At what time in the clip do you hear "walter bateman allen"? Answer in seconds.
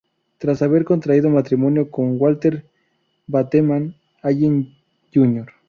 2.19-4.75